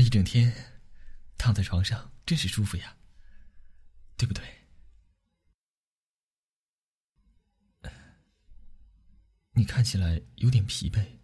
[0.00, 0.52] 一整天，
[1.36, 2.96] 躺在床上真是舒服呀，
[4.16, 4.42] 对不对？
[9.52, 11.18] 你看起来有点疲惫，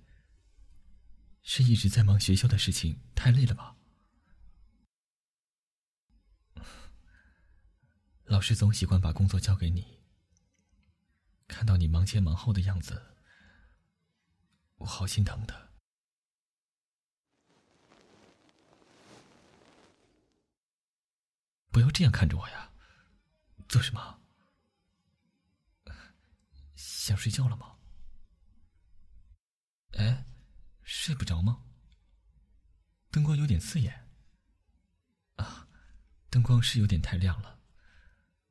[1.42, 3.76] 是一直在忙学校的事情，太累了吧？
[8.24, 10.00] 老师总喜欢把工作交给你，
[11.46, 13.16] 看到你忙前忙后的样子，
[14.78, 15.65] 我好心疼的。
[21.76, 22.72] 不要这样看着我呀！
[23.68, 24.18] 做什么？
[26.74, 27.76] 想睡觉了吗？
[29.92, 30.24] 哎，
[30.84, 31.62] 睡不着吗？
[33.10, 34.08] 灯光有点刺眼。
[35.34, 35.68] 啊，
[36.30, 37.60] 灯光是有点太亮了。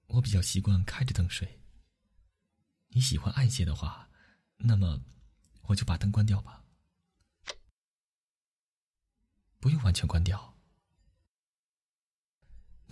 [0.05, 1.63] 我比较习惯开着灯睡。
[2.89, 4.07] 你喜欢暗些的话，
[4.57, 5.03] 那么
[5.63, 6.63] 我就把灯关掉吧。
[9.59, 10.54] 不用完全关掉。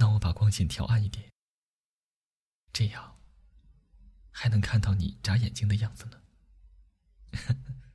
[0.03, 1.31] 那我把光线调暗一点，
[2.73, 3.21] 这样
[4.31, 6.21] 还能看到你眨眼睛的样子呢。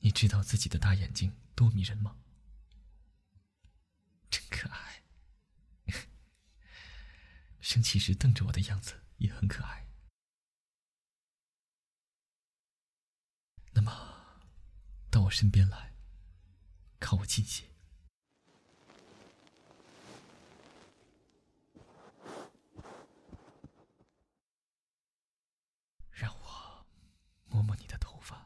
[0.00, 2.18] 你知道自己的大眼睛多迷人吗？
[4.28, 5.02] 真可爱。
[7.62, 9.88] 生气时瞪着我的样子也很可爱。
[13.72, 14.38] 那么，
[15.10, 15.94] 到我身边来，
[17.00, 17.74] 靠我近些。
[27.56, 28.45] 摸摸你的头发。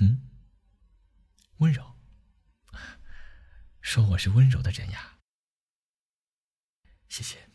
[0.00, 0.20] 嗯，
[1.58, 1.96] 温柔。
[3.80, 5.18] 说我是温柔的人呀，
[7.08, 7.48] 谢谢。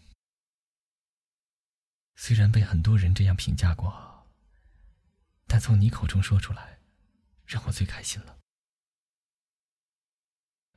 [2.15, 4.27] 虽然被很多人这样评价过，
[5.45, 6.79] 但从你口中说出来，
[7.45, 8.39] 让我最开心了。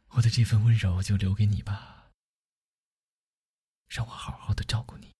[0.08, 2.10] 我的这份温柔就留给你吧，
[3.88, 5.12] 让我好好的照顾你，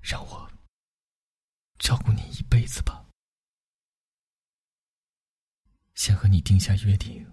[0.00, 0.50] 让我
[1.78, 2.99] 照顾你一辈子吧。
[6.00, 7.30] 先和你定下约定，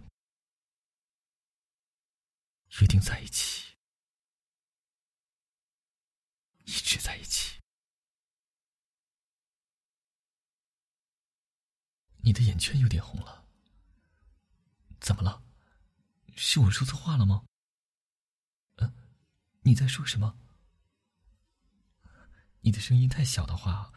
[2.82, 3.78] 约定在一起，
[6.66, 7.62] 一直在一起。
[12.18, 13.48] 你的眼圈有点红了，
[15.00, 15.42] 怎么了？
[16.36, 17.46] 是我说错话了吗？
[18.80, 18.94] 嗯，
[19.62, 20.38] 你在说什么？
[22.60, 23.94] 你的声音太小的话，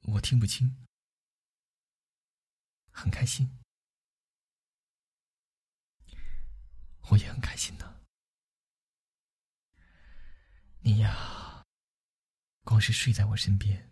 [0.00, 0.86] 我听不清。
[2.90, 3.46] 很开心。
[7.10, 8.00] 我也很开心呢。
[10.80, 11.64] 你呀，
[12.64, 13.90] 光是睡在我身边，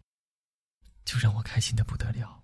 [1.04, 2.42] 就让我开心的不得了。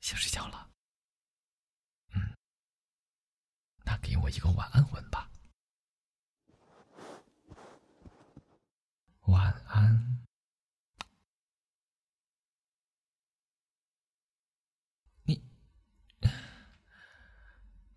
[0.00, 0.70] 想睡觉了，
[2.14, 2.36] 嗯，
[3.84, 5.30] 那给我一个晚安吻吧。
[9.22, 10.08] 晚安。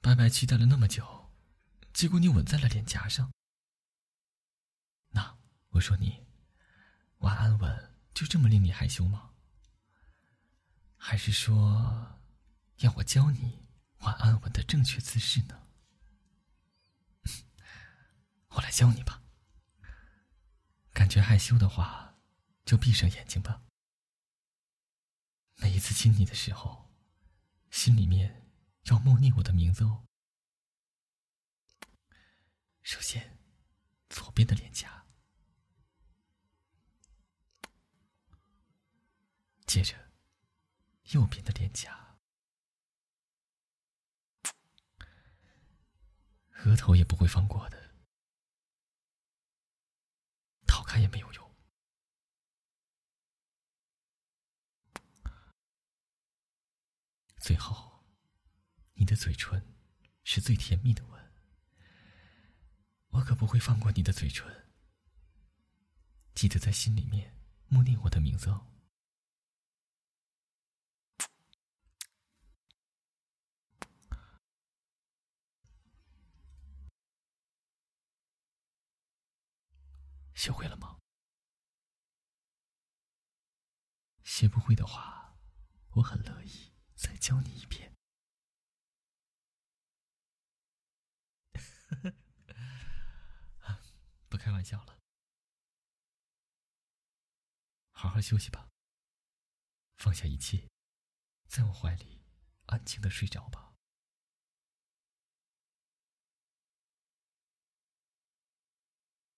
[0.03, 1.31] 白白期待了那么久，
[1.93, 3.31] 结果你吻在了脸颊上。
[5.11, 5.37] 那
[5.69, 6.25] 我说你，
[7.19, 9.31] 晚安吻就这么令你害羞吗？
[10.97, 12.19] 还是说，
[12.79, 13.65] 要我教你
[13.99, 15.69] 晚安吻的正确姿势呢？
[18.55, 19.23] 我来教你吧。
[20.91, 22.17] 感觉害羞的话，
[22.65, 23.63] 就闭上眼睛吧。
[25.55, 26.91] 每一次亲你的时候，
[27.71, 28.42] 心里面。
[28.83, 30.07] 要默念我的名字哦。
[32.81, 33.39] 首先，
[34.09, 35.05] 左边的脸颊，
[39.65, 40.11] 接着
[41.13, 42.17] 右边的脸颊，
[46.65, 47.95] 额头也不会放过的，
[50.67, 51.55] 逃开也没有用。
[57.37, 57.92] 最后。
[58.93, 59.75] 你的嘴唇
[60.23, 61.31] 是最甜蜜的吻。
[63.09, 64.71] 我可不会放过你的嘴唇。
[66.33, 67.35] 记得在心里面
[67.67, 68.67] 默念我的名字哦。
[80.33, 80.99] 学会了吗？
[84.23, 85.37] 学不会的话
[85.91, 87.92] 我很乐意再教你一遍。
[94.53, 94.99] 玩笑了，
[97.91, 98.69] 好好休息吧。
[99.97, 100.69] 放下一切，
[101.47, 102.21] 在我怀里
[102.67, 103.72] 安静的睡着吧。